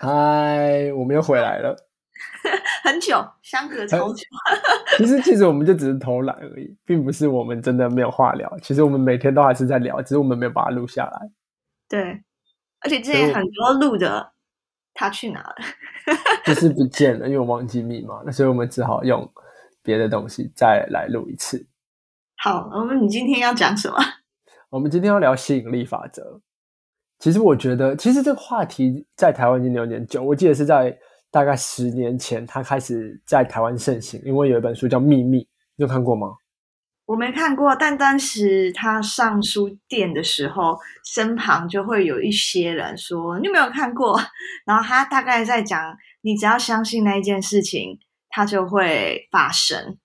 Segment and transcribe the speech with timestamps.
[0.00, 1.74] 嗨，我们又回来了。
[2.84, 4.22] 很久，相隔超久。
[4.96, 8.56] 其实， 其实我们就只是偷懒而已，并不是我们真的没有话聊。
[8.62, 11.30] 其实我们每天都还是在聊，只是我们没有把它录下来。
[11.88, 12.22] 对，
[12.80, 14.32] 而且之前很多录的，
[14.94, 15.56] 他去哪了？
[16.46, 19.28] 就是不见了，因为我忘记密码，了所以我们只好用
[19.82, 21.66] 别的东西再来录一次。
[22.36, 23.96] 好，我们你今天要讲什么？
[24.70, 26.40] 我们今天要聊吸引力法则。
[27.18, 30.22] 其实我觉得，其实这个话题在台湾已经有点久。
[30.22, 30.96] 我记得是在
[31.30, 35.38] 大概十年前，它开始在台湾盛行，因为有一本书叫《秘密》，
[35.76, 36.28] 你有看过吗？
[37.06, 44.20] 我没看过，但当时他上书店的时候，身旁就会有一些人说：“你有没有看过？”
[44.64, 49.98] 然后他大概在讲，你只要相信那一件事情，它就会发生。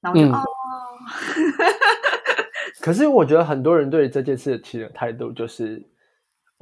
[0.00, 0.42] 然后我就哦。
[2.80, 5.91] 可是我觉得很多人对这件事的的态度就是。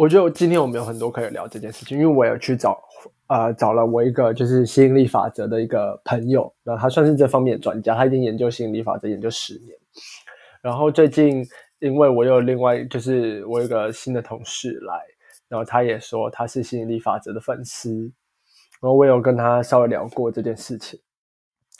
[0.00, 2.82] 我觉得今天我们有很多可以聊这件事情，因为我有去找，
[3.26, 9.76] 呃，找了我一个就是吸引力法则的一个朋友，然后他算是这方面的专家，他已经研究吸引力法则研究十年。
[10.62, 11.46] 然后最近，
[11.80, 14.94] 因为我有另外就是我有个新的同事来，
[15.50, 17.90] 然后他也说他是吸引力法则的粉丝，
[18.80, 20.98] 然后我有跟他稍微聊过这件事情。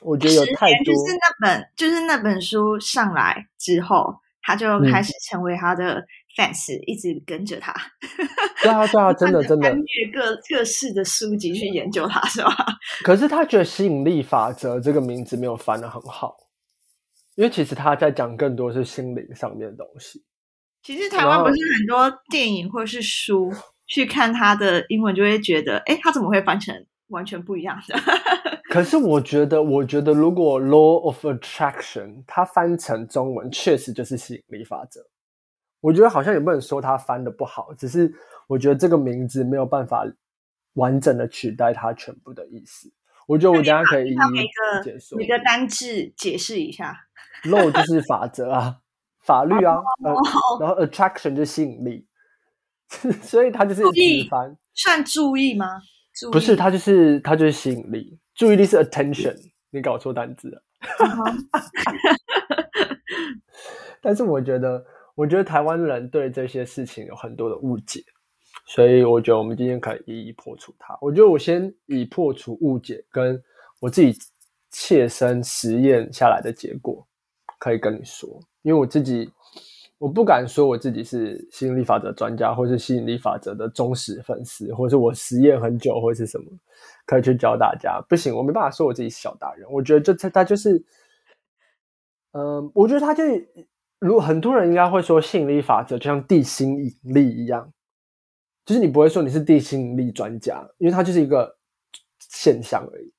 [0.02, 6.04] 我觉得有太多，就是那本就是那本书上来之后，他就开始成为他的。
[6.36, 7.74] Fans 一直跟着他，
[8.62, 12.54] 对啊对啊， 真的真的，翻阅各各式的书籍去研究他，是吧？
[13.02, 16.36] 可是他觉得吸引力法则这个名字没有翻的很好，
[17.36, 20.24] 因为其实他在讲更多是心灵上面的东西。
[20.82, 23.52] 其实台湾不是很多电影或是书，
[23.86, 26.74] 去看他的英文就会觉得，哎，他怎么会翻成
[27.08, 27.98] 完全不一样的？
[28.70, 35.00] 可是我觉得，我觉得如果 law of attraction 它翻成中文，确实就是吸引力法则。
[35.80, 38.12] 我觉得好像也不能说他翻的不好，只是
[38.46, 40.04] 我觉得这个名字没有办法
[40.74, 42.92] 完整的取代它全部的意思。
[43.26, 46.94] 我觉得我等下可以一个解说，每个单字解释一下。
[47.44, 48.80] Law 就是法则啊，
[49.20, 49.78] 法律啊，
[50.60, 52.06] 然后 attraction 就是吸引力，
[53.22, 55.80] 所以它就是注意翻，算注意吗？
[56.30, 59.34] 不是，它就是它就是吸引力，注意力是 attention，
[59.70, 60.62] 你搞错单字了。
[64.02, 64.84] 但是我觉得。
[65.14, 68.02] 我觉得台湾人对这些事情有很多的误解，
[68.66, 70.96] 所以我觉得我们今天可以一一破除它。
[71.00, 73.42] 我觉得我先以破除误解，跟
[73.80, 74.16] 我自己
[74.70, 77.06] 切身实验下来的结果，
[77.58, 78.28] 可以跟你说。
[78.62, 79.30] 因为我自己，
[79.98, 86.46] 我不敢说我自己是吸引力法则专家，或是吸引力法则的忠实粉丝，或是我实验很久，或是什么，
[87.04, 88.00] 可以去教大家。
[88.08, 89.66] 不行，我没办法说我自己是小达人。
[89.70, 90.82] 我觉得这他他就是，
[92.32, 93.24] 嗯，我觉得他就。
[94.00, 97.72] 如果很多人应该会说，吸引力法则就像地心引力一样，
[98.64, 101.58] 就是你不会说你是地心引力专家，因为它就是一个
[102.18, 103.12] 现象而已。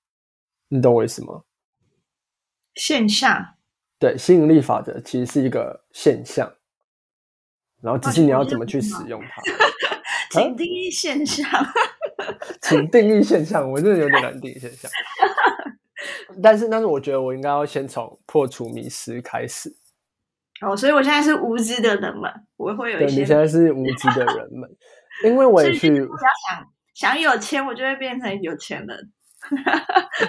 [0.69, 1.43] 你懂我意思吗？
[2.73, 3.55] 现象
[3.99, 6.51] 对，吸引力法则其实是一个现象，
[7.81, 9.41] 然后只是你要怎么去使用它。
[10.31, 11.45] 请定义现象。
[12.61, 14.89] 请定义现象，我真的有点难定义现象。
[16.41, 19.75] 但是，但是我觉得我应该要先从破除迷失开始。
[20.61, 23.21] 哦，所以我现在是无知的人们，我会有一些。
[23.21, 24.69] 你现在是无知的人们，
[25.25, 25.89] 因为我也去。
[25.89, 26.17] 不要
[26.49, 29.11] 想想有钱，我就会变成有钱人。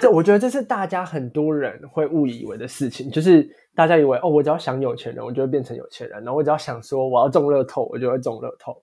[0.01, 8.81] 这我觉得这是大家很多人会误以为的事情，就是大家以为哦，我只要想有钱人，我就会变成有钱人；然后我只要想说我要中乐透，我就会中乐透。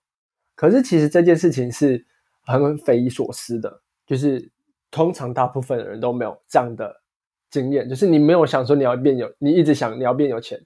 [0.55, 2.07] 可是其实这件事情是
[2.45, 4.49] 很匪夷所思的，就是
[4.93, 6.95] 通常大部分的人都没有这样的
[7.51, 10.57] 经验，就是你没有想说你要变有，你一直想你要变有钱。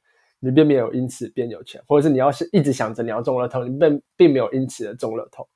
[0.45, 5.49] 你并没有因此变有钱，或者是你要是一直想着你要中乐透，你并并没有因此的中乐透。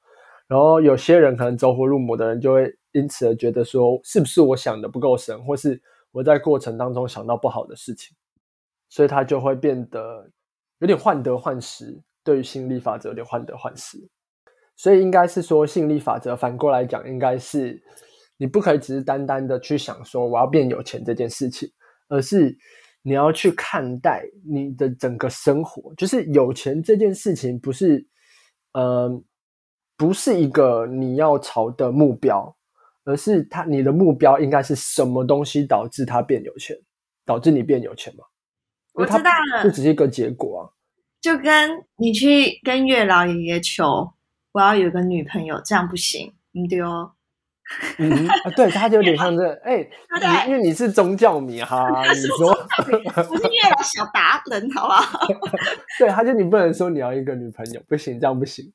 [0.46, 5.78] 然后有些人可能走火入魔的人，就会因此而觉得说，是不是我想的不够深，或是
[6.10, 8.16] 我在过程当中想到不好的事情，
[8.88, 10.30] 所以他就会变得
[10.78, 12.00] 有点患得患失。
[12.24, 13.98] 对于吸引力法则有点患得患失，
[14.74, 17.82] 所以应该是说，吸引力法则反过来讲，应该是
[18.38, 21.70] 你不可以只是单单的去想说我要变有钱这件事情，
[22.08, 22.56] 而是。
[23.02, 28.06] 你要去看待你的整个生活，就是有钱这件事情，不是，
[28.72, 29.22] 呃，
[29.96, 32.56] 不是一个你要朝的目标，
[33.04, 36.76] 而是他你的目标应该是什么东西导致他变有钱，
[37.24, 38.24] 导致你变有钱嘛？
[38.94, 40.62] 我知道了，这只是一个结果啊，
[41.20, 44.12] 就跟你去跟月老爷爷求，
[44.52, 47.12] 我要有个女朋友，这样不行，你丢。
[47.98, 48.26] 嗯，
[48.56, 49.86] 对，他就有点像这，哎，
[50.46, 52.54] 因为你是宗教迷哈，你说
[52.84, 55.26] 不是月老小达人，好不好？
[55.98, 58.72] 对，他就你不能说你要一个女朋友，不行，这样不行。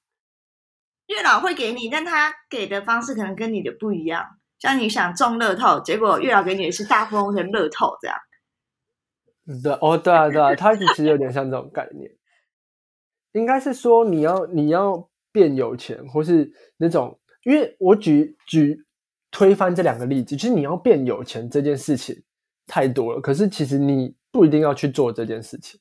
[1.07, 4.25] 月老会给你，但他给的方式可能跟你的不一样。
[4.60, 8.18] 像你想中乐透，结果月老给你的是大富翁的乐透，这样。
[9.62, 12.10] 对，哦，对啊，对啊，他其实有点像这种概念。
[13.34, 18.78] 应该是说你要你要变有钱，或是那种，因为我举举
[19.31, 22.24] 推翻这两个例子，就是你要变有钱这件事情
[22.68, 25.80] 太多了，可是其实你不一定要去做这件事情。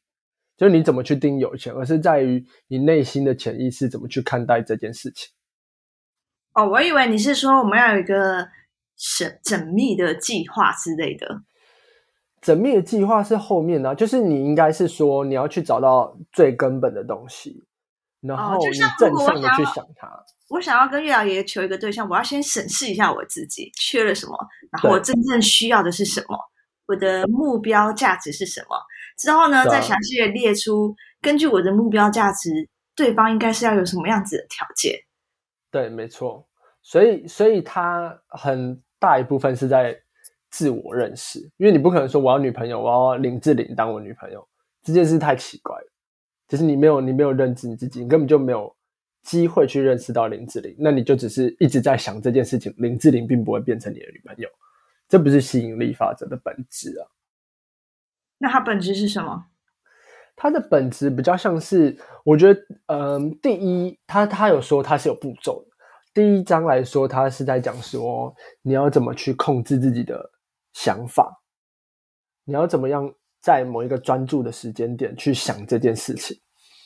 [0.56, 5.32] 就是你怎么去定有钱，而是在于你内心的潜意识怎么去看待这件事情。
[6.52, 8.46] 哦，我以为你是说我们要有一个
[8.96, 11.42] 缜缜密的计划之类的。
[12.42, 17.64] 缜密的计划是后面的，就是你应该是说你要去找到最根本的东西，
[18.22, 20.08] 然后你正向的去想它。
[20.48, 24.36] 我想要跟月老爷爷求一个对象，我要先审视一下我自己缺了什么，
[24.70, 26.38] 然后我真正需要的是什么，
[26.86, 28.76] 我的目标价值是什么。
[29.18, 32.50] 之后呢，再详细的列出根据我的目标价值，
[32.94, 34.98] 对方应该是要有什么样子的条件。
[35.70, 36.46] 对，没错。
[36.82, 39.96] 所以，所以他很大一部分是在
[40.50, 44.46] 自我认识，因为你不可能说我要女朋友，我要林志玲当我女朋友，
[44.82, 45.91] 这件事太奇怪了。
[46.52, 48.76] 就是你没有，你没有认知你自己，你根本就没有
[49.22, 54.46] 机会去认识到林志玲，那你就只是一直在想这件事情，林志玲并不会变成你的女朋友，
[55.08, 57.08] 这不是吸引力法则的本质啊。
[58.36, 59.46] 那它本质是什么？
[60.36, 65.70] 它的本质比较像是，我觉得，嗯，第一，他他有说它是有步骤的。
[66.12, 70.30] 第一章来说，他是在讲说你要怎么去控制自己的
[70.74, 71.40] 想法，
[72.44, 73.10] 你要怎么样
[73.42, 76.38] 在某一个专注的时间点去想这件事情，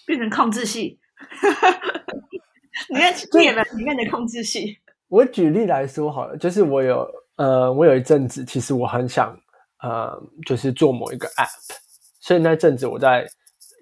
[0.07, 0.99] 变成控制系。
[2.91, 4.79] 你看灭了里面的控制系。
[5.09, 9.39] 我举例来说好了，就是我有，呃，我有一阵子，其实我很想。
[9.83, 10.11] 呃，
[10.47, 11.77] 就是做某一个 app，
[12.19, 13.27] 所以那阵子我在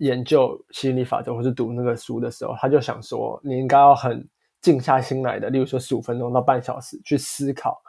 [0.01, 4.29] 研究吸引力法则或是读那个书的时候，他就想说，你应该要很
[4.61, 7.81] 静下心来的，例如说十五分钟到半小时去思考，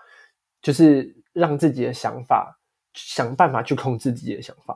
[0.61, 2.55] 就是让自己的想法
[2.95, 4.75] 想办法去控制自己的想法。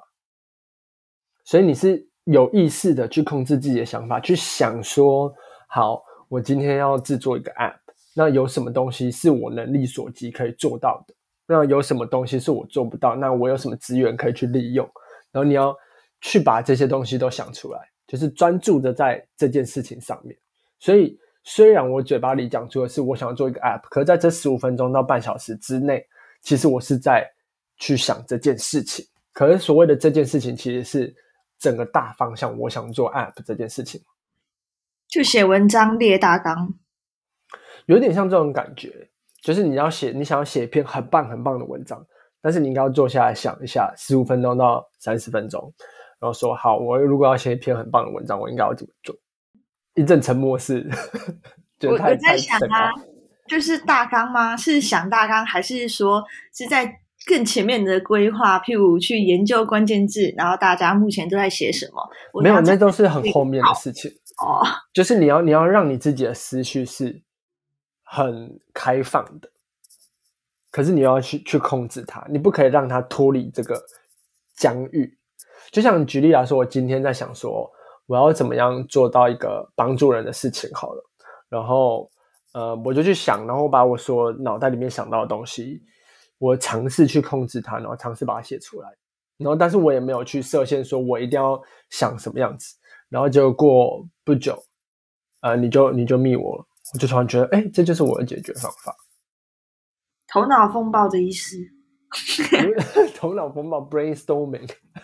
[1.43, 5.33] 所以你是有意识的去控制自己的想法，去想说，
[5.67, 7.79] 好，我今天要制作一个 app，
[8.13, 11.15] 那有什么东西是我能力所及可以做到的？
[11.47, 13.15] 那有什么东西是我做不到？
[13.15, 14.87] 那我有什么资源可以去利用？
[15.31, 15.75] 然后你要
[16.21, 20.37] 去把这些东西都想出来，就是专注的在这件事情上面。
[20.77, 26.05] 所以虽然我嘴巴里讲出的是我想要做一个 app，可是在这十五分钟到半小时之内，
[26.41, 27.27] 其实我是在
[27.79, 29.05] 去想这件事情。
[29.33, 31.15] 可是所谓的这件事情，其实是
[31.57, 34.01] 整个大方向，我想做 app 这件事情，
[35.07, 36.75] 就写文章列大纲，
[37.85, 39.09] 有点像这种感觉。
[39.41, 42.05] 就是你要写，你想要写一篇很棒很棒的文章，
[42.41, 45.73] 但是你应该要坐下来想一下，十五分钟到三十分钟，
[46.19, 49.15] 然后说好，我如果要写一篇很棒的文章，我应该要怎么做？
[49.93, 50.85] 一阵沉默是，
[51.87, 52.91] 我我在想啊，
[53.47, 54.57] 就是大纲吗？
[54.57, 56.21] 是想大纲，还是说
[56.53, 58.59] 是在更前面的规划？
[58.59, 62.41] 譬如去研究关键字，然后大家目前都在写什么？
[62.41, 64.65] 没有，那都是很后面的事情哦。
[64.93, 67.21] 就是你要你要让你自己的思绪是。
[68.11, 69.51] 很开放的，
[70.71, 73.79] 可是你要去去控制它，你不可以让它脱离这个
[74.57, 75.15] 疆域。
[75.71, 77.69] 就像举例来说，我今天在想说，
[78.07, 81.03] 我要怎么样做到一个帮助人的事情好了，
[81.49, 82.09] 然后
[82.55, 85.83] 呃，我就去想，然后把我所脑袋里面想到的东西，
[86.39, 88.89] 我尝试去控制它，然后尝试把它写出来，
[89.37, 92.75] 然后但是我也没有去设限，说我一定要想什么样子，
[93.09, 94.57] 然后就过不久，
[95.41, 96.65] 呃，你就你就密我了。
[96.91, 98.95] 我就突然觉得，哎，这就是我的解决方法。
[100.27, 101.55] 头脑风暴的意思。
[103.15, 104.67] 头脑风暴 （brainstorming）。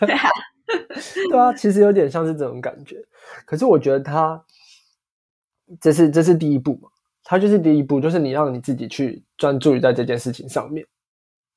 [1.30, 2.96] 对啊，其实有点像是这种感觉。
[3.44, 4.44] 可是我觉得它，
[5.80, 6.88] 这是这是第一步嘛？
[7.22, 10.84] 它就是第一步，就是你让你自己去专注于在这件事情上面。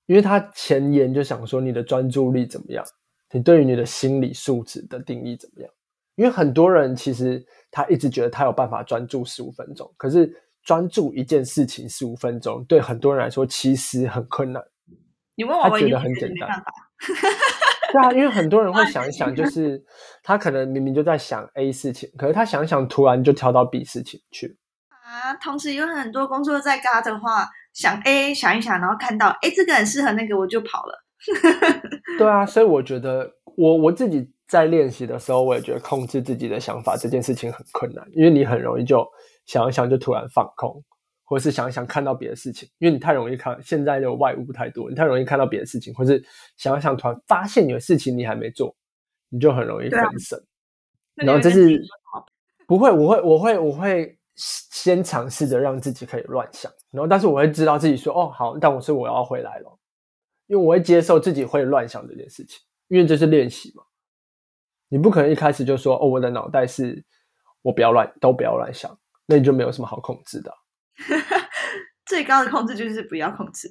[0.10, 2.84] 因为他前言就想说，你的专注力怎么样？
[3.32, 5.72] 你对于你的心理素质的定义怎么样？
[6.16, 7.46] 因为很多人其实。
[7.72, 10.28] 他一直觉得他有办法专注十五分钟，可是
[10.63, 14.63] 专注一件事情十五分钟，对很多人来说其实很困难。
[15.36, 16.50] 你问我，他觉得很简单。
[17.92, 19.86] 对啊，因为很多人会 想一想，就是
[20.25, 25.36] 他可能明明就在想 A 事情，可是他想想，突然就跳到 B 事情去啊。
[25.36, 27.48] 同时有很多工作在干的话，
[27.79, 31.05] 想 A 想一想，然后看到哎，这个很适合那个，我就跑了。
[32.19, 34.31] 对啊，所以我觉得我我自己。
[34.50, 39.07] 在练习的时候，我也觉得控制自己的想法这件事情很困难，因为你很容易就
[39.45, 40.83] 想一想就突然放空，
[41.24, 46.19] 或是想一想看到别的事情，因为你太容易看现在的外物太多，你太容易看到别的事情，或是
[46.57, 48.75] 想一想突然发现有事情你还没做，
[49.29, 50.43] 你就很容易分神。
[51.13, 51.79] 然后这是
[52.65, 59.79] 不会，我会，我会，我会先尝试着让自己可以乱想，然后但是我会知道自己说哦好，但我是我要回来了，
[60.48, 63.84] 因为我会接受自己会乱想这件事情，因为这是练习嘛。
[64.89, 67.05] 你不可能一开始就说哦，我的脑袋是
[67.62, 70.51] 我不要乱，都不要乱想，那你就没有什么好控制的。
[72.08, 73.69] 最高的控制就是不要控制。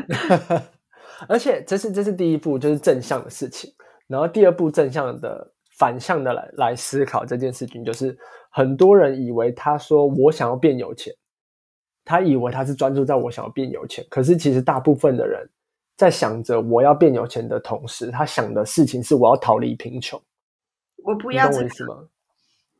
[1.28, 3.72] 而且这是这是第一步，就是正向的事情。
[4.06, 8.14] 然后第二步正向的反向的来来思考这件事情，就是
[8.50, 11.14] 很多人以为他说我想要变有钱，
[12.04, 15.48] 他以为他是专注在我想要变有钱，可是其实大部分的人
[15.96, 20.20] 在想着我要变有钱的同时，他想的事情是我要逃离贫穷。
[21.04, 22.08] 我不要懂我意思吗？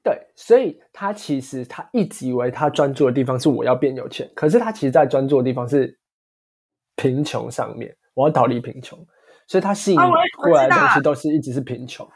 [0.02, 5.98] 对，所以他其实他一直以为他专注的地方是我要变有钱，可是他其实在专注的地方是
[6.96, 8.98] 贫穷上面，我要逃离贫穷。
[9.46, 10.00] 所以他吸引
[10.36, 12.08] 过来的东西都是一直是贫穷。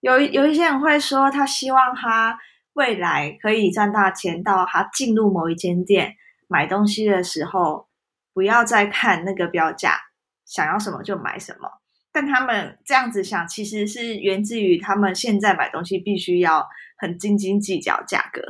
[0.00, 2.38] 有有一些人会说，他希望他
[2.78, 6.14] 未来可以赚大钱，到他进入某一间店
[6.46, 7.88] 买东西的时候，
[8.32, 9.98] 不要再看那个标价，
[10.46, 11.68] 想要什么就买什么。
[12.12, 16.64] 但他们这样子想，其实是源自于他们现在买东西必须要
[16.96, 18.40] 很斤斤计较价格。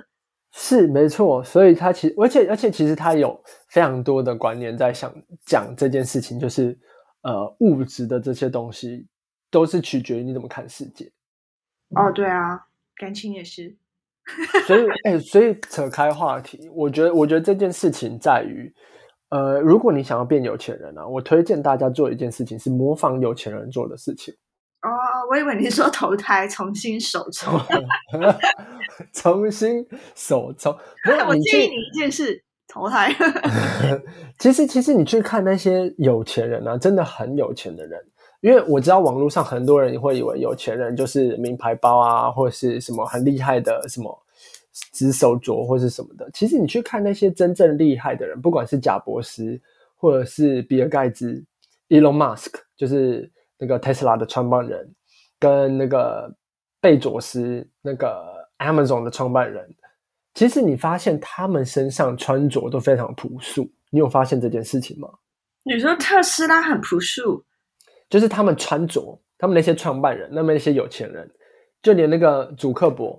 [0.53, 5.13] 是没错，所以他其而且而且其实他有非常多的观念在想
[5.45, 6.79] 讲这件事情，就是。
[7.21, 9.09] 呃，物质的这些东西
[9.51, 11.11] 都是取决于你怎么看世界。
[11.97, 13.77] 哦，对啊，感情也是。
[14.67, 18.73] 所以，哎，所以扯开话题，我觉得，我觉得这件事情在于，
[19.31, 24.35] 呃，如果你想要变有钱人啊，我推荐大家做一件事情，是模仿有钱人做的事情。
[24.83, 24.89] 哦，
[25.31, 27.59] 我以为你说投胎重新手 抽，
[29.13, 30.71] 重新手抽。
[31.27, 32.45] 我建议你一件事。
[32.71, 33.11] 投胎，
[34.39, 37.99] 其实其实你去看那些有钱人啊，真的很有钱的人，
[38.41, 44.17] 因为我知道网络上很多人会以为有钱人就是名牌包啊，或者是什么很厉害的什么
[44.93, 46.31] 紫手镯或是什么的。
[46.33, 49.61] 其实你去看那些真正厉害的人，不管是贾博士，
[49.97, 51.45] 或者是比尔盖茨
[51.89, 53.29] （Elon Musk），就是
[53.59, 54.89] 那个特斯拉的创办人，
[55.41, 56.33] 跟那个
[56.81, 59.69] 贝佐斯那个 Amazon 的创办人。
[60.35, 65.09] 其实你发现他们身上穿着都非常朴素，你有发现这件事情吗？
[65.65, 67.45] 你说特斯拉很朴素，
[68.09, 71.31] 就是他们穿着，他们那些创办人，那么那些有钱人，
[71.83, 73.19] 就连那个祖克伯，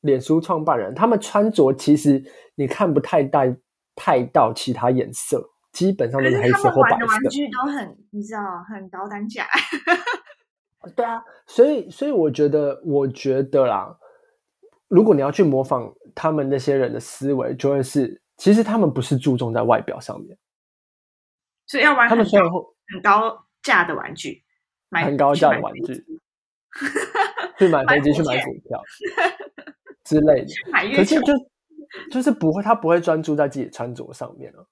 [0.00, 2.22] 脸书创办人，他们穿着其实
[2.54, 3.56] 你看不太带
[3.94, 5.42] 太到其他颜色，
[5.72, 7.06] 基本上都是黑色或白色。
[7.06, 9.46] 玩具都很，你知道，很高单价。
[10.94, 13.98] 对啊，所以所以我觉得，我觉得啦。
[14.86, 20.38] 如果你要去模仿他们那些人的思维，就会是其实他们不是注重在外表上面，
[21.66, 24.42] 所以要玩他们虽然很高价的玩具，
[24.88, 26.04] 买很高价的玩具，
[27.58, 28.82] 去买飞机、去买股票
[30.04, 31.32] 之类的，可是就
[32.10, 34.66] 就是不会，他不会专注在自己穿着上面了。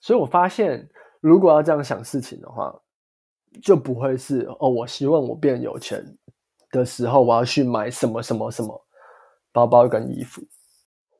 [0.00, 0.88] 所以我发现，
[1.20, 2.74] 如果要这样想事情的话，
[3.62, 6.04] 就不会是哦，我希望我变有钱
[6.70, 8.82] 的时候，我要去买什么什么什么。
[9.52, 10.42] 包包跟衣服，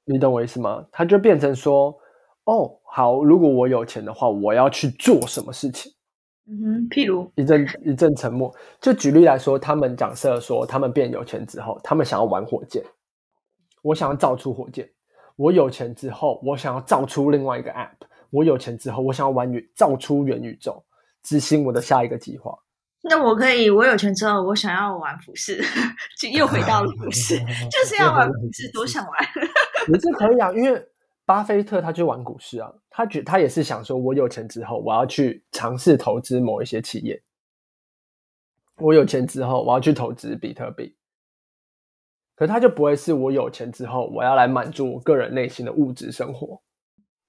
[0.04, 0.84] 你懂我意思吗？
[0.92, 1.98] 他就变成说，
[2.44, 5.90] 哦，好，如果我有钱的话，我要去做什么事情？
[6.49, 8.55] 嗯哼，譬如一阵一阵沉默。
[8.81, 12.83] 就举例来说，他们假设说，他们变有钱之后，他们想要玩火箭。
[13.83, 14.88] 我想要造出火箭。
[15.37, 17.91] 我有钱之后，我想要造出另外一个 App。
[18.31, 20.83] 我有钱之后，我想要玩元造出元宇宙，
[21.23, 22.57] 执行我的下一个计划。
[23.03, 25.62] 那我可以，我有钱之后，我想要玩服饰，
[26.19, 27.38] 就又回到了服饰，
[27.71, 29.12] 就是要玩服饰，多想玩。
[29.88, 30.88] 也是可以啊，因为
[31.26, 37.21] 巴菲特他去玩股市啊，他觉他也是想说，我有钱之后，我要去尝试投资某一些企业。
[38.76, 40.97] 我有钱之后，我要去投资比特币。
[42.37, 46.62] 可他就不会是我有钱之后，我要来满足我个人内心的物质生活。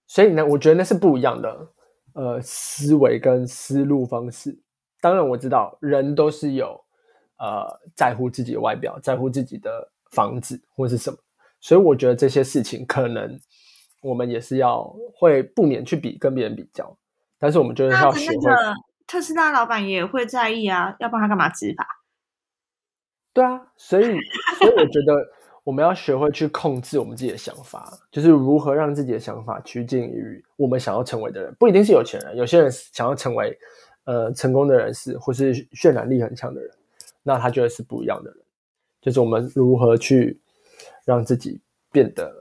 [0.06, 1.74] 所以呢，我觉得那是不一样的，
[2.14, 4.62] 呃，思维跟思路方式。
[5.02, 6.80] 当然我知道人都是有，
[7.38, 11.18] 呃，在乎自己的外表，在乎自己的房子或是什么，
[11.62, 13.40] 所以我觉得这些事情可能
[14.02, 16.98] 我们也是要会不免去比跟别人比较，
[17.40, 18.36] 但是我们就是要学会。
[19.06, 21.88] 特斯拉老板也会在意啊，要帮他干嘛执法？
[23.34, 24.04] 对啊，所以
[24.60, 25.16] 所以我觉得
[25.64, 33.58] 我们要学会去控制我们自己的想法，就是如何让自己的想法趋近于我们想要成为的人，不一定是有钱人，有些人想要成为。
[34.08, 36.72] 呃，成功的人士或是渲染力很强的人，
[37.24, 38.40] 那他就会是不一样的人。
[39.02, 40.40] 就是我们如何去
[41.04, 41.60] 让自己
[41.92, 42.34] 变得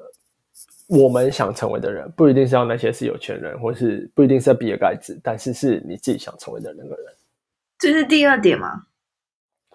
[0.88, 7.14] 我们想成为的人，不一定是要那些是有钱人，或是不一定是要比尔盖茨，但是是你自己想成为的那个人。
[7.78, 8.86] 这是第二点吗？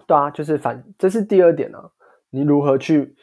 [0.07, 1.91] 对啊，就是反，这是第二点啊。
[2.29, 3.13] 你如何去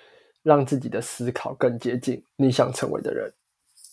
[0.42, 3.32] 让自己的思考更接近你想成为的人。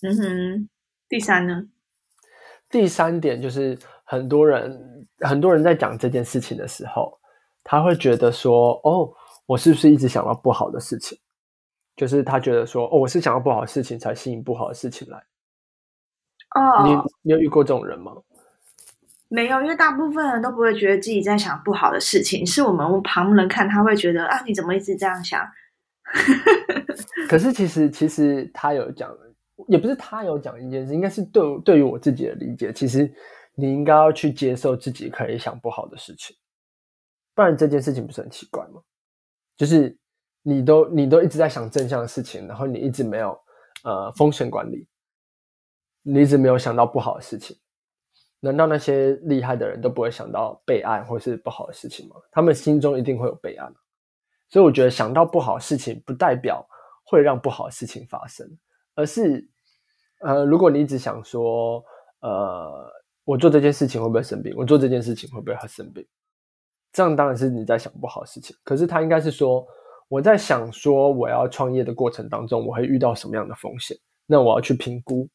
[0.01, 0.69] 嗯哼，
[1.07, 1.67] 第三呢？
[2.69, 7.17] 第三点就是很多人很多人在讲这件事情的时候，
[7.63, 9.13] 他会觉得说：“哦，
[9.45, 11.17] 我是不是一直想到不好的事情？”
[11.95, 15.23] 就是他觉得说：“哦，我是想要不好的事情才吸引不好的事情来。”
[16.55, 18.13] 哦，你你有遇过这种人吗？
[19.27, 25.45] 没有，因为大部分人都不会觉得自己在想不好的事情，是我们旁人看他会觉得啊，你怎么一直这样想？
[27.27, 29.11] 可是其实其实他有讲，
[29.67, 33.11] 也不是他有讲一件事，应该是对对于我自己的理解，其实
[33.55, 36.37] 你应该要去接受自己可以想不好的事情，
[37.33, 38.79] 不然这件事情不是很奇怪吗？
[39.57, 39.97] 就是
[40.47, 43.35] 你都你都一直在想正向的事情，然后你一直没有
[43.83, 44.87] 呃风险管理，
[46.03, 47.57] 你一直没有想到不好的事情。
[48.41, 52.15] 难道那些厉害的人都不会想到备案或是不好的事情吗？
[52.31, 53.73] 他们心中一定会有备案。
[54.49, 56.63] 所以我觉得想到不好的事情，不代表
[57.05, 58.47] 会让不好的事情发生，
[58.93, 59.49] 而是，
[60.21, 61.83] 呃，如果你一直想说，
[62.19, 62.87] 呃，
[63.23, 64.53] 我做这件事情会不会生病？
[64.55, 66.05] 我做这件事情会不会生病？
[66.93, 68.55] 这样当然是你在想不好的事情。
[68.63, 69.67] 可是他应该是说，
[70.07, 73.97] 我在想说，我要创业的过程当中，我会遇到什么样的风险？
[74.25, 75.27] 那我要去评估。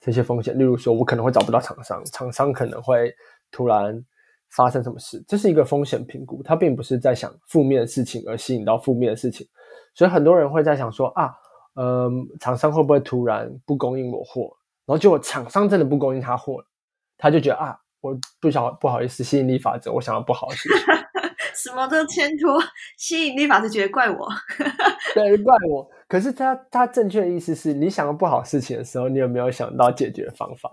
[0.00, 3.12] 这些风险，例如说，我可能会找不到厂商，厂商可能会
[3.50, 4.00] 突然
[4.54, 6.40] 发生什么事，这是一个风险评估。
[6.44, 9.44] 他并不是在想负面的事情而吸引到负面的事情，
[9.94, 11.34] 所以很多人会在想说啊，
[11.74, 14.42] 嗯，厂商会不会突然不供应我货？
[14.86, 16.66] 然后结果厂商真的不供应他货了，
[17.16, 20.78] 他就觉得啊，我不想不好意思，吸引力法则，我想要不好的事情。
[21.58, 22.62] 什么都牵拖
[22.96, 24.28] 吸引力法则，觉得怪我，
[25.14, 25.90] 对，怪我。
[26.08, 30.72] 可是他他正确的意思是你想到不好事情的时候，你有没有想到解决方法？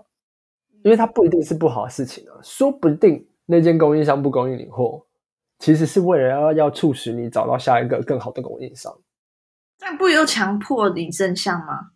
[0.84, 5.04] 因为它不一定是不好的事情啊，说不定那间供应商不供应你货，
[5.58, 8.96] 其实是为了要要促使你找到下一个更好的供应商。
[9.78, 11.90] 但不又强迫你真相吗？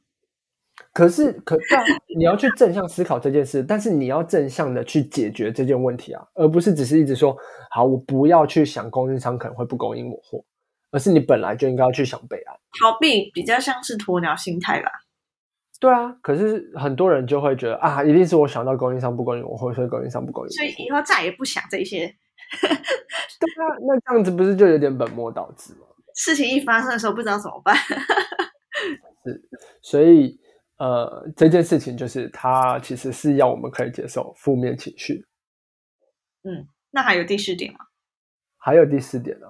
[0.92, 1.84] 可是，可但
[2.16, 7.36] 你要去正向思考这件事，但是你要正向的去解决这件问题啊，而不是只是一直说
[7.70, 10.44] 好，我不要去想供应商可能会不供应我货，
[10.90, 12.56] 而是你本来就应该要去想备案。
[12.80, 14.90] 逃避比较像是鸵鸟心态吧？
[15.78, 22.00] 对啊，可是很多人就会觉得啊，一定是我想到供应商不供应我货，所以供应商不供应，所以以后再也不想这些。
[22.60, 25.86] 对啊，那这样子不是就有点本末倒置吗？
[26.16, 27.76] 事情一发生的时候不知道怎么办。
[29.24, 29.40] 是，
[29.82, 30.40] 所以。
[30.80, 35.22] 呃，这件事情就是它其实是要我们可以接受负面情绪。
[36.42, 37.80] 嗯，那还有第四点吗？
[38.56, 39.46] 还有第四点呢，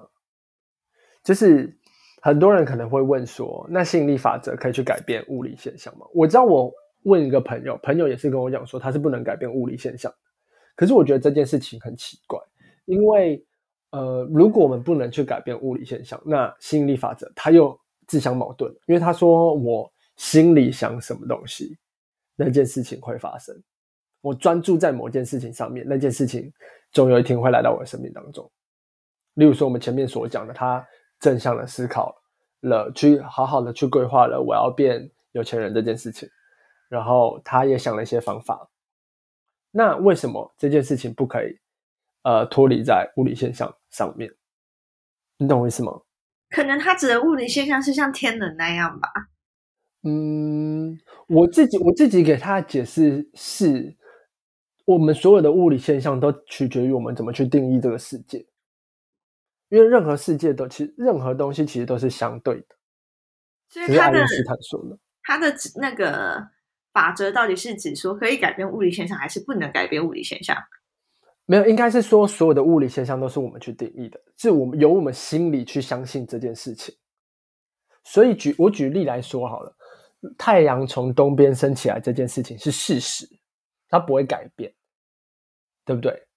[1.23, 1.73] 就是
[2.21, 6.05] 很多人可能会问说，那吸引力法则可以去改变物理现象吗？
[6.13, 6.69] 我知道我
[7.03, 10.13] 问一个朋友，朋友也是跟我讲说，他是不能改变物理现象。
[10.75, 12.37] 可是我觉得这件事情很奇怪，
[12.83, 13.41] 因为
[13.91, 19.89] 呃，如果我们不能去改变物理现象，那吸引力法则它又自相矛盾，因为他说我。
[20.17, 21.77] 心里想什么东西，
[22.35, 23.55] 那件事情会发生。
[24.21, 26.51] 我专注在某件事情上面，那件事情
[26.91, 28.49] 总有一天会来到我的生命当中。
[29.35, 30.85] 例如说，我们前面所讲的，他
[31.19, 32.15] 正向的思考
[32.61, 36.29] 了，去好好的去规划了我要变有钱人这件事情，
[36.89, 38.69] 然后他也想了一些方法。
[39.71, 41.57] 那为什么这件事情不可以
[42.23, 44.29] 呃脱离在物理现象上面？
[45.37, 45.99] 你懂我意思吗？
[46.49, 49.09] 可能他指的物理现象是像天能那样吧。
[50.03, 53.95] 嗯，我自己我自己给他的解释是，
[54.83, 58.43] 我们所有的物理现象都取决于我们怎么去定义这个世界，
[59.69, 62.65] 因为任何世界都其实任何东西其实都是相对的。
[63.69, 66.47] 所以他的斯坦说的，他的那个
[66.91, 70.57] 法则到底是指说可以改变物理现象，还是不能改变物理现象？
[71.45, 76.95] 没有，应该是说所有的物理现象都是我们去定义的，是我们由我们心里去相信这件事情。
[78.03, 79.77] 所以举我举例来说好了。
[80.37, 83.27] 太阳从东边升起来这件事情是事实，
[83.89, 84.71] 它不会改变，
[85.83, 86.27] 对不对？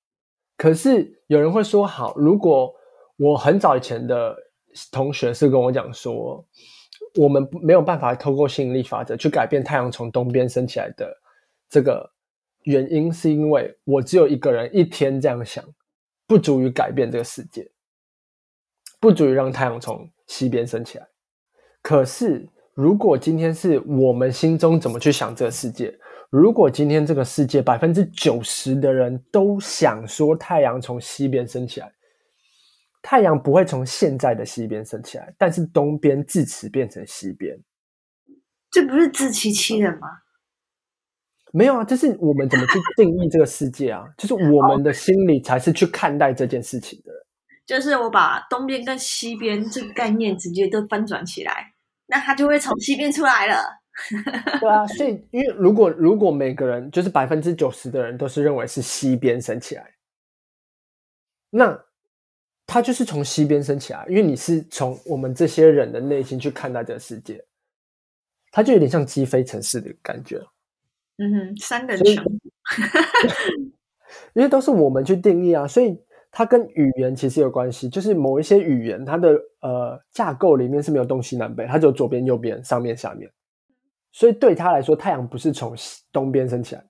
[0.56, 2.74] 可是有人会说：好，如果
[3.16, 4.34] 我很早以前的
[4.90, 6.42] 同学是跟我讲说，
[7.16, 11.14] 我们没有办法透过吸引力法则去改变太阳从东边升起来的
[11.68, 12.10] 这个
[12.62, 15.62] 原因，是因为我只有一个人一天这样想，
[16.26, 17.70] 不足以改变这个世界，
[18.98, 21.06] 不足以让太阳从西边升起来。
[21.82, 22.48] 可是。
[22.74, 25.96] 如果今天是我们心中怎么去想这个世界？
[26.30, 31.92] 如果今天这个世界百分之九十的人都想说太阳从西边升起来，
[33.00, 37.56] 太阳不会从现在的西边升起来，但是东边自此变成西边，
[38.72, 40.08] 这不是自欺欺人吗？
[41.52, 44.02] 没有啊，这是我们怎么去定义这个世界啊？
[44.18, 47.12] 就是我们的心理才是去看待这件事情的。
[47.64, 51.73] 就是我把东边跟西边这个概念直接都翻转起来。
[52.14, 53.60] 那它就会从西边出来了。
[54.60, 59.94] 对啊，所以因为如果如果每个人就是百分之九十的人都是认为是西边升起来，
[61.50, 61.84] 那
[62.66, 67.44] 它就是从西边升起来，因为你是从我们这些人的内心去看待这个世界，
[68.52, 70.40] 它就有点像击飞城市的感觉。
[71.18, 72.24] 嗯哼，三人成，
[74.34, 75.96] 因为都是我们去定义啊，所以
[76.36, 77.88] 它跟语言其实有关系。
[77.88, 83.30] 就是某一些语言，它的呃架构里面是没有东西南北，它只有左边、右边、上面、下面。
[84.10, 85.76] 所以对他来说，太阳不是从
[86.10, 86.84] 东边升起来。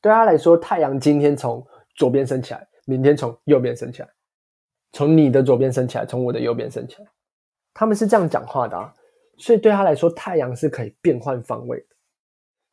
[0.00, 4.08] 对他来说，太阳今天从左边升起来，明天从右边升起来，
[4.92, 7.08] 从你的左边升起来，从我的右边升起来。
[7.74, 8.94] 他们是这样讲话的啊。
[9.36, 11.86] 所以对他来说，太阳是可以变换方位的。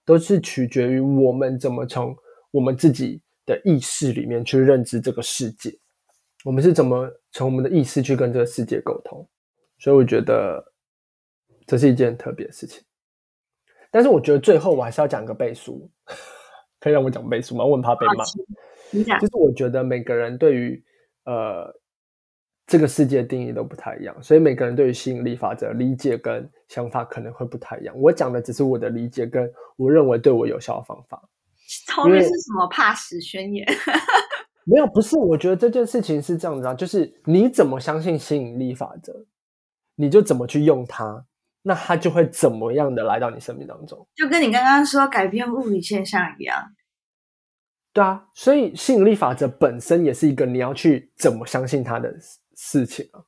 [0.05, 2.15] 都是取决于我们怎么从
[2.49, 3.21] 我们自己
[3.53, 5.75] 的意识里面去认知这个世界，
[6.45, 9.27] 我们是怎么从我们的意识去跟这个世界沟通，
[9.79, 10.63] 所以我觉得
[11.65, 12.83] 这是一件特别的事情。
[13.91, 15.89] 但是我觉得最后我还是要讲个背书，
[16.79, 17.65] 可以让我讲背书吗？
[17.65, 18.23] 我很怕被骂。
[18.91, 20.83] 你讲，就是我觉得每个人对于
[21.25, 21.75] 呃。
[22.71, 27.99] 这个世界定义都不太一样，所以每个人对于吸引力法则理解跟想法可能会不太一样。
[27.99, 31.19] 我讲的只是我的理解，跟我认为对我有效的方法。
[31.93, 33.65] 后面是什么怕死宣言？
[34.65, 35.17] 没有，不是。
[35.17, 39.25] 我觉得这件事情是这样子啊，就是你怎么相信吸引力法则，
[39.95, 41.25] 你就怎么去用它，
[41.63, 44.07] 那它就会怎么样的来到你生命当中。
[44.15, 46.63] 就跟你刚刚说改变物理现象一样。
[47.93, 52.13] 对啊，所以吸引力法则本身也是一个你要去怎么相信它的。
[52.61, 53.23] 事情啊，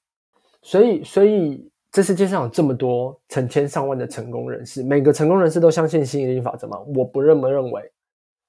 [0.62, 6.78] 所以，所以这世界上有这么多成千上万的成功人士，每个成功人士都相信吸引力法则吗？
[6.98, 7.82] 我不这么认为。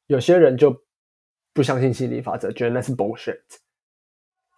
[0.07, 0.75] 有些人就
[1.53, 3.41] 不相信吸引力法则，觉得那是 bullshit。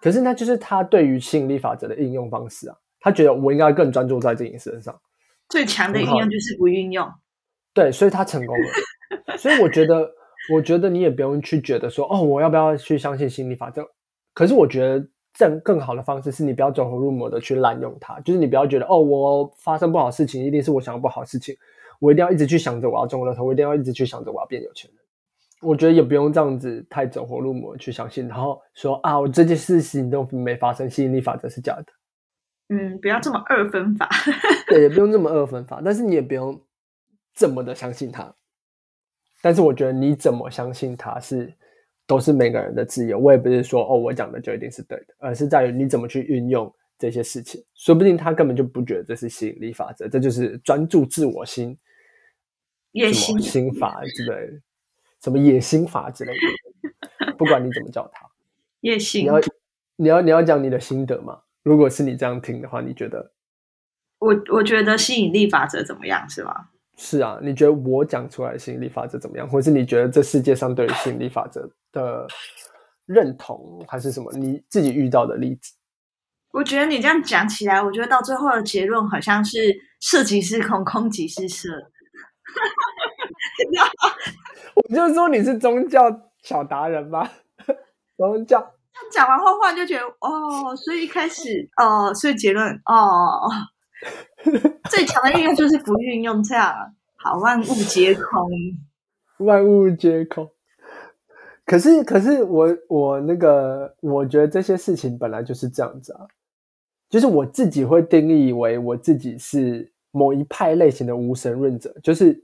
[0.01, 5.01] 可是那就是他对于吸引力法则的应用方式啊，他觉得我应该更专注在自己身上。
[5.49, 7.09] 最强的应用就是不运用。
[7.73, 9.37] 对，所以他成功了。
[9.39, 10.11] 所以我觉得，
[10.53, 13.87] 我觉得你也不用去觉得说，哦，我要不要去相信吸引力法则？
[14.33, 15.07] 可是我觉得。
[15.37, 21.57] 更更好的方式是你不要走火入魔的去滥用它，就是你不要觉得哦，我发生不好事情一定是我想要不好事情，
[21.99, 25.04] 我一定要一直去想着我要中乐透，我一定要一直去想着我要变有钱人。
[25.65, 31.87] 我觉得也不用这样子太走火入魔去相信，然后说啊，我这件事情都没发生，吸引力法则是假的。
[32.69, 34.09] 嗯，不要这么二分法。
[34.69, 36.61] 对，也不用这么二分法，但是你也不用
[37.35, 38.35] 这么的相信它。
[39.43, 41.53] 但是我觉得你怎么相信它是。
[42.07, 47.65] 都是每个人的自由，我也不是说哦，我讲的就一定是对的，而是在于你怎么去运用这些事情。
[47.75, 51.75] 说不定他根本就不觉得这是吸引力法则，这就是专注自我心、
[52.93, 54.61] 野心心法之类的，
[55.25, 57.33] 什么野心法之类的。
[57.39, 58.29] 不管你怎么叫它，
[58.83, 59.23] 野心。
[59.23, 59.41] 你要
[59.97, 61.41] 你要你要讲你的心得嘛？
[61.63, 63.33] 如果是你这样听的话，你觉得？
[64.19, 66.29] 我我觉得吸引力法则怎么样？
[66.29, 66.69] 是吗？
[66.99, 69.49] 是啊，你觉得我讲出来的吸引力法则怎么样？
[69.49, 72.27] 或是你觉得这世界上对于吸引力法则的
[73.07, 75.73] 认同，还是什么你自己遇到的例子？
[76.53, 79.59] 我觉得你这样讲起来，我觉得到最后的结论好像是
[80.01, 81.69] 色即是空，空即是色。
[84.77, 86.05] 我就说你是宗教
[86.43, 87.31] 小达人吧，
[88.17, 88.73] 宗教。
[89.11, 93.51] 讲完后话就觉得哦，所以一开始哦，所以结论哦。
[94.91, 96.75] 最强的运用就是不运用，这样
[97.17, 98.51] 好，万物皆空，
[99.39, 100.51] 万物皆空。
[101.65, 106.27] 可是，可是我我那个，我觉得这些事情本来就是这样子啊，
[107.09, 112.41] 就是我自己会定义为我自己是某一派类型的无神论者，就是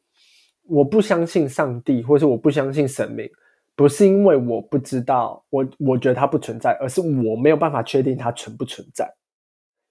[0.64, 3.30] 我不相信上帝，或是我不相信神明，
[3.76, 9.08] 不是因为我不知道，我我觉得它不存在，而是我没有办法确定它存不存在。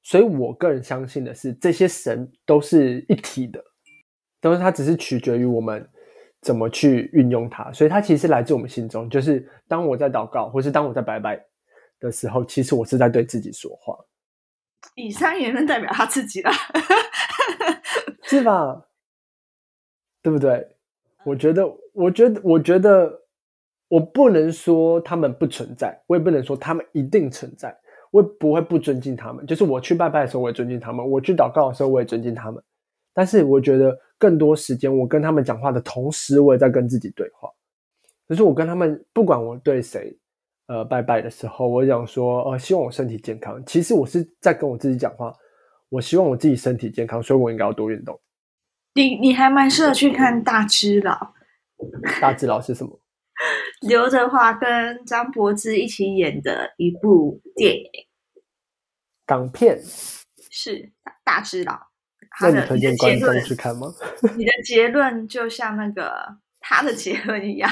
[0.04, 3.64] 所以我个人相信的是，这些神都是一体的，
[4.42, 5.88] 但是它只是取决于我们
[6.42, 7.72] 怎么去运用它。
[7.72, 11.42] 所以它其实来自我们心中，就是当我在祷告，或是当我在拜拜
[12.00, 13.98] 的时候，其实我是在对自己说话。
[14.96, 16.52] 以上言论代表他自己了，
[18.24, 18.86] 是吧？
[20.22, 20.76] 对不对？
[21.26, 23.22] 我觉得，我觉得，我觉得，
[23.88, 27.78] 我不能说他们不存在，我也不能说他们一定存在。
[28.12, 32.64] 我也不会不尊敬他们，就是我去拜拜的时候，我也尊敬他们；我去祷告的时候，我也尊敬他们。
[33.14, 37.48] 但是我觉得更多时间，我跟他们讲话的同时，我也在跟自己对话。
[38.28, 40.18] 就是我跟他们，不管我对谁，
[40.70, 43.60] 呃，拜拜的时候，我讲说，呃，希望我身体健康。
[43.66, 45.34] 其实我是在跟我自己讲话，
[45.90, 48.22] 我希望我自己身体健康，所以我应该要多运动。
[48.94, 51.34] 你你还蛮适合去看大智老。
[52.22, 53.02] 大智老是什么？
[53.82, 57.90] 刘德华跟张柏芝一起演的一部电影，
[59.26, 59.82] 港片
[60.52, 60.92] 是
[61.24, 61.80] 大智老，
[62.42, 63.88] 那你推荐观众，去看吗？
[64.38, 66.12] 你的结论就像那个
[66.60, 67.72] 他的结论一样。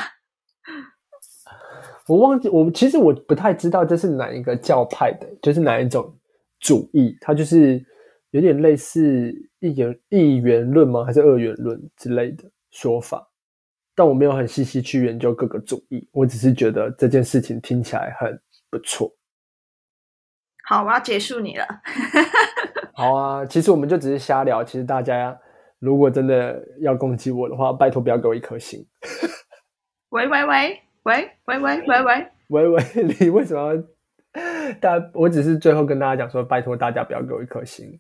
[2.08, 6.18] 我忘记，我其实我不太知道这是哪一个教派的，就是哪一种
[6.60, 7.86] 主义，它就是
[8.32, 11.04] 有点类似一元一元论吗？
[11.04, 13.28] 还是二元论之类的说法？
[13.94, 18.40] 但我没有很细细去研究各个主义，我只是觉得这件事情听起来很
[18.70, 19.12] 不错。
[20.66, 21.66] 好，我要结束你了。
[22.94, 24.64] 好啊，其实我们就只是瞎聊。
[24.64, 25.38] 其实大家
[25.80, 28.86] 如果真的要攻击我的话，拜托不要给我一颗星。
[30.10, 32.84] 喂喂喂喂喂喂喂喂，喂喂，
[33.18, 33.82] 你为什么要？
[34.82, 37.98] 大，我只是最后跟大家讲说，拜托大家不要给我一颗星。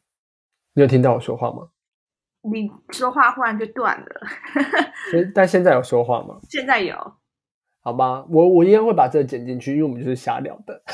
[0.73, 1.69] 你有听到我说话吗？
[2.41, 4.27] 你说话忽然就断了。
[5.33, 6.37] 但现在有说话吗？
[6.49, 6.97] 现在有，
[7.81, 10.81] 好吧，我我一样会把这个剪进去，因为我们就是瞎聊的。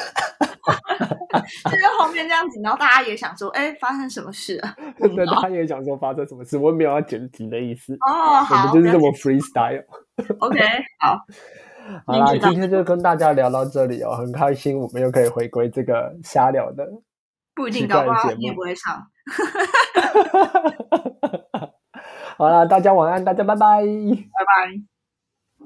[1.63, 4.76] 就是后面这样子，然后大家也想说，哎，发生什么事了？
[5.02, 7.95] 对，大家也想说发生什么事，我没有要剪辑的意思。
[7.95, 9.84] 哦，我好，们就是这么 freestyle。
[10.39, 10.60] OK，
[10.99, 11.17] 好，
[12.05, 16.87] 好啦，今天就跟大家聊到这里哦，很开心，我们又可以回归这个瞎聊的。
[17.55, 19.07] 不一定，的节搞不好你也目不会上。
[22.37, 23.81] 好啦，大家晚安，大家拜拜。
[23.83, 24.92] 拜拜。